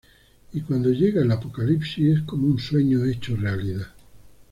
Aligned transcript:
Y 0.51 0.61
cuando 0.61 0.89
llega 0.89 1.21
el 1.21 1.29
apocalipsis, 1.31 2.17
es 2.17 2.21
como 2.23 2.47
un 2.47 2.57
sueño 2.57 3.05
hecho 3.05 3.35
realidad. 3.35 3.85